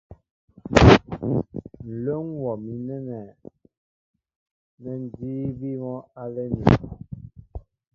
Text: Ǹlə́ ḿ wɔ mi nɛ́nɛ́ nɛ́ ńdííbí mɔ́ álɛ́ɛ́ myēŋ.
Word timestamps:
Ǹlə́ 1.89 2.19
ḿ 2.27 2.27
wɔ 2.41 2.51
mi 2.63 2.73
nɛ́nɛ́ 2.87 3.23
nɛ́ 4.81 4.95
ńdííbí 5.03 5.71
mɔ́ 5.81 5.97
álɛ́ɛ́ 6.21 6.51
myēŋ. 6.55 6.75